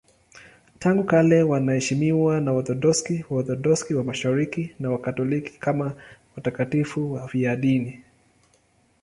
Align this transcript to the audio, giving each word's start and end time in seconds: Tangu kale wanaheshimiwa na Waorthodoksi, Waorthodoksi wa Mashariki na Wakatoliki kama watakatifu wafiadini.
Tangu 0.79 1.03
kale 1.03 1.43
wanaheshimiwa 1.43 2.41
na 2.41 2.51
Waorthodoksi, 2.53 3.25
Waorthodoksi 3.29 3.93
wa 3.95 4.03
Mashariki 4.03 4.75
na 4.79 4.91
Wakatoliki 4.91 5.59
kama 5.59 5.95
watakatifu 6.35 7.13
wafiadini. 7.13 8.03